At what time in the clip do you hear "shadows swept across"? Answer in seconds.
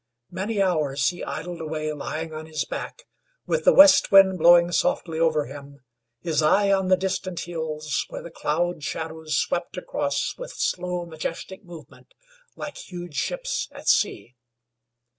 8.83-10.33